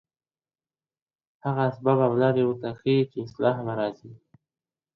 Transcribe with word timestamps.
هغه 1.45 1.61
اسباب 1.71 1.97
او 2.07 2.13
لاري 2.21 2.43
ورته 2.45 2.69
ښيي، 2.79 2.99
چي 3.11 3.17
اصلاح 3.25 3.55
په 3.65 3.71
راځي. 3.79 4.11